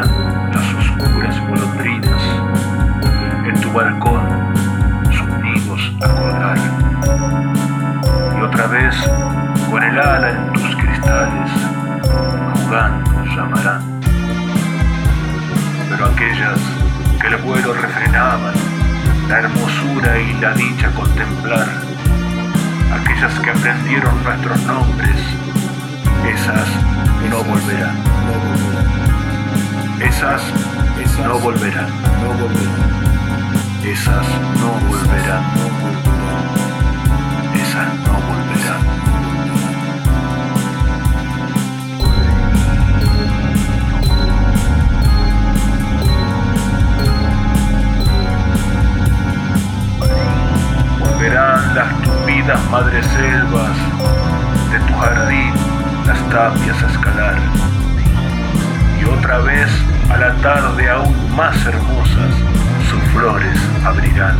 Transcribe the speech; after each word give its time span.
las 0.00 0.74
oscuras 0.74 1.40
golondrinas, 1.48 2.22
en 3.46 3.60
tu 3.60 3.72
balcón 3.72 4.54
sus 5.12 5.28
nidos 5.42 5.92
a. 6.02 6.54
Y 8.36 8.42
otra 8.42 8.66
vez, 8.66 8.94
con 9.70 9.82
el 9.82 9.98
ala 9.98 10.30
en 10.30 10.52
tus 10.52 10.76
cristales, 10.76 11.50
jugando 12.54 13.24
llamarán. 13.36 14.00
Pero 15.90 16.06
aquellas 16.06 16.60
que 17.20 17.26
el 17.28 17.36
vuelo 17.42 17.74
refrenaban, 17.74 18.54
la 19.28 19.38
hermosura 19.38 20.18
y 20.18 20.32
la 20.40 20.54
dicha 20.54 20.90
contemplar, 20.90 21.68
aquellas 22.92 23.38
que 23.40 23.50
aprendieron 23.50 24.22
nuestros 24.24 24.60
nombres, 24.64 25.16
esas. 26.32 26.68
No 27.30 27.42
volverán. 27.42 27.96
Esas 30.16 30.42
no 31.24 31.40
volverán. 31.40 31.88
Esas 33.84 34.26
no 34.60 34.70
volverán. 34.86 35.44
Esas 37.52 37.88
no 38.06 38.12
volverán. 38.28 38.82
Volverán 51.00 51.74
las 51.74 52.02
tupidas 52.02 52.70
madreselvas 52.70 53.76
de 54.70 54.78
tu 54.78 54.94
jardín, 54.94 55.52
las 56.06 56.30
tapias 56.30 56.82
a 56.84 56.86
escalar. 56.86 57.38
Y 59.00 59.04
otra 59.06 59.38
vez 59.38 59.93
a 60.10 60.16
la 60.16 60.34
tarde 60.36 60.88
aún 60.90 61.36
más 61.36 61.56
hermosas 61.66 62.34
sus 62.90 63.02
flores 63.12 63.58
abrirán. 63.84 64.36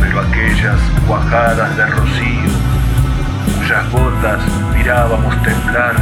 Pero 0.00 0.20
aquellas 0.20 0.80
cuajadas 1.06 1.76
de 1.76 1.86
rocío, 1.86 2.50
cuyas 3.58 3.90
gotas 3.90 4.40
mirábamos 4.74 5.42
temblar 5.42 5.94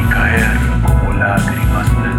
y 0.00 0.12
caer 0.12 0.58
como 0.86 1.12
lágrimas 1.12 2.02
del 2.02 2.15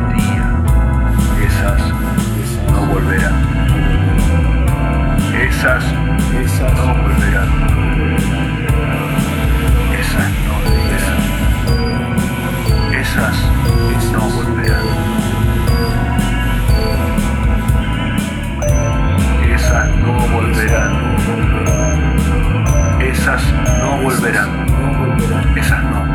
Esas 24.28 25.84
no. 25.84 26.06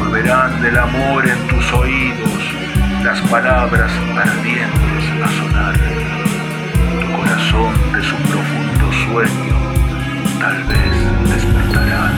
Volverán 0.00 0.60
del 0.62 0.76
amor 0.76 1.24
en 1.24 1.38
tus 1.46 1.72
oídos 1.72 2.54
las 3.04 3.20
palabras 3.30 3.92
ardientes 4.16 5.04
a 5.22 5.28
sonar. 5.28 5.74
Tu 7.00 7.16
corazón 7.16 7.72
de 7.92 8.02
su 8.02 8.16
profundo 8.16 8.92
sueño 9.06 9.54
tal 10.40 10.64
vez 10.64 11.30
despertará. 11.30 12.10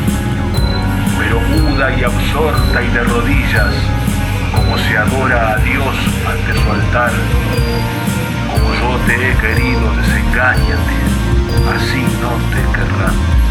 Pero 1.18 1.38
muda 1.41 1.94
y 1.94 2.02
absorta 2.02 2.82
y 2.82 2.88
de 2.88 3.04
rodillas, 3.04 3.74
como 4.54 4.78
se 4.78 4.96
adora 4.96 5.52
a 5.52 5.56
Dios 5.58 5.96
ante 6.26 6.54
su 6.58 6.70
altar, 6.72 7.12
como 8.50 8.72
yo 8.72 8.96
te 9.06 9.14
he 9.14 9.34
querido, 9.36 9.92
desengáñate, 9.94 10.96
así 11.76 12.02
no 12.22 12.32
te 12.48 12.62
querrán. 12.72 13.45